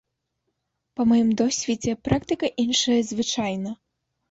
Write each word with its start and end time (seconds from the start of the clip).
Па 0.99 1.05
маім 1.11 1.29
досведзе 1.43 1.93
практыка 2.09 2.51
іншая 2.67 2.99
звычайна. 3.13 3.79